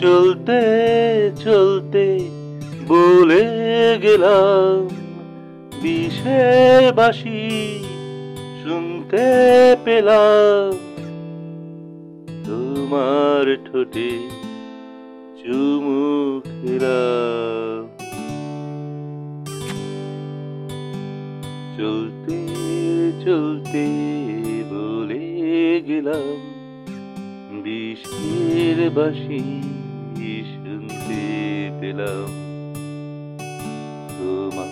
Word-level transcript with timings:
চলতে 0.00 0.60
চলতে 1.44 2.04
বলে 2.86 3.44
গেলাম 4.02 4.76
বিষের 5.82 6.82
বাসি 6.92 7.42
শুনতে 8.62 9.24
পেলাম। 9.84 10.70
তোমার 12.46 13.44
ঠোঁটে 13.66 14.10
চুমু 15.40 16.40
খেলাম। 16.50 17.80
চলতে 21.78 22.38
চলতে 23.24 23.84
বলে 24.70 25.26
গেলাম 25.86 26.36
বিষের 27.62 28.78
বাসি 28.90 29.42
পেলাম 31.90 32.30
তোমার 34.16 34.70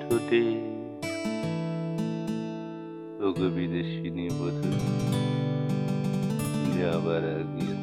ঠোঁটে। 0.00 0.42
ওগো 3.26 3.46
বিদেশিনী 3.56 4.26
বধূ 4.38 4.72
যাবার 6.76 7.24
আগে 7.38 7.73